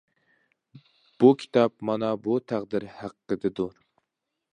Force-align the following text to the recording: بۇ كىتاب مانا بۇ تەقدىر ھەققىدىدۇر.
بۇ 1.23 1.29
كىتاب 1.43 1.75
مانا 1.89 2.09
بۇ 2.23 2.39
تەقدىر 2.53 2.87
ھەققىدىدۇر. 3.03 3.77